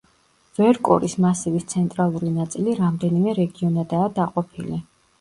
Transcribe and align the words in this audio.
ვერკორის 0.59 1.15
მასივის 1.25 1.69
ცენტრალური 1.75 2.33
ნაწილი 2.41 2.77
რამდენიმე 2.83 3.39
რეგიონადაა 3.45 4.13
დაყოფილი. 4.21 4.87